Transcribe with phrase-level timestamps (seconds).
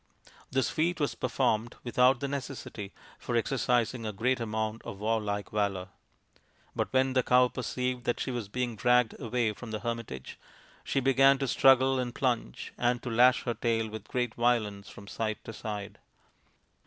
[0.49, 5.89] This feat was performed without the necessity for exercising a great amount of warlike valour.
[6.75, 10.39] But when the cow perceived that she was being dragged away from the hermitage
[10.83, 15.07] she began to struggle and plunge, and to lash her tail with great violence from
[15.07, 15.99] side to side.